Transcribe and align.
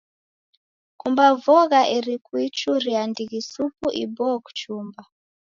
Kumba 0.99 1.25
vogha 1.43 1.81
eri 1.95 2.15
kuichuria 2.25 3.01
ndighi 3.11 3.39
supu 3.51 3.87
iboo 4.03 4.35
kuchumba. 4.45 5.01